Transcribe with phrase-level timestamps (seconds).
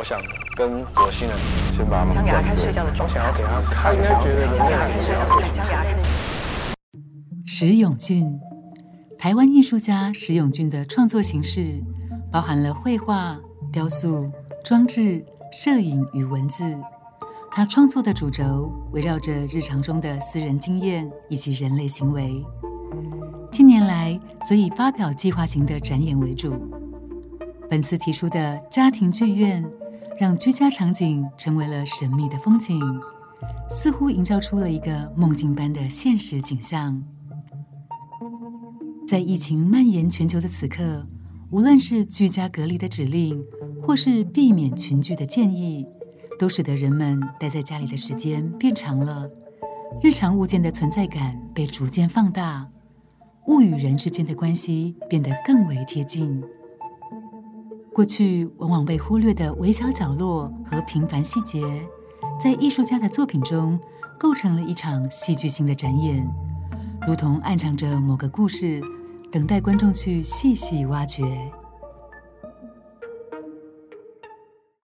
[0.00, 0.18] 我想
[0.56, 1.36] 跟火星人
[1.70, 5.94] 先把他们牙开睡觉的我想要给他看，应该觉得人类很想要将牙开
[7.44, 8.40] 石永俊，
[9.18, 11.84] 台湾艺术家石永俊的创作形式
[12.32, 13.36] 包含了绘画、
[13.70, 14.32] 雕塑、
[14.64, 15.22] 装置、
[15.52, 16.74] 摄影与文字。
[17.50, 22.42] 他创作的主轴围绕着日常中的私人经验以及人类行为。
[23.52, 26.54] 近年来，则以发表计划型的展演为主。
[27.68, 29.64] 本次提出的家庭剧院，
[30.20, 32.78] 让居家场景成为了神秘的风景，
[33.70, 37.02] 似乎营造出了一个梦境般的现实景象。
[39.08, 41.06] 在疫情蔓延全球的此刻，
[41.50, 43.42] 无论是居家隔离的指令，
[43.82, 45.86] 或是避免群聚的建议，
[46.38, 49.26] 都使得人们待在家里的时间变长了。
[50.02, 52.68] 日常物件的存在感被逐渐放大，
[53.46, 56.44] 物与人之间的关系变得更为贴近。
[57.92, 61.64] 过去往往被忽略的微小角落和平凡细节，
[62.42, 63.78] 在艺术家的作品中
[64.18, 66.26] 构成了一场戏剧性的展演，
[67.06, 68.82] 如同暗藏着某个故事。
[69.32, 71.22] 等待观众去细细挖掘。